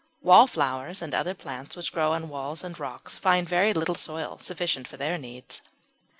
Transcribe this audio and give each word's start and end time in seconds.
Wallflowers 0.23 1.03
and 1.03 1.13
other 1.13 1.35
plants 1.35 1.75
which 1.75 1.91
grow 1.93 2.13
on 2.13 2.27
walls 2.27 2.63
and 2.63 2.79
rocks 2.79 3.19
find 3.19 3.47
very 3.47 3.71
little 3.71 3.93
soil 3.93 4.39
sufficient 4.39 4.87
for 4.87 4.97
their 4.97 5.19
needs. 5.19 5.61